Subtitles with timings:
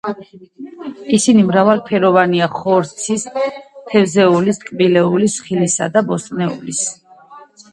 [1.17, 3.27] ისინი მრავალფეროვანია: ხორცის,
[3.91, 6.83] თევზეულის, ტკბილეულის, ხილისა და ბოსტნეულის.